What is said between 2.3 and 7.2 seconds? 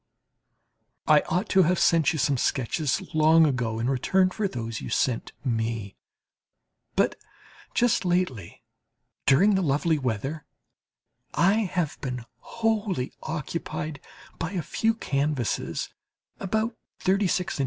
sketches long ago, in return for those you sent me. But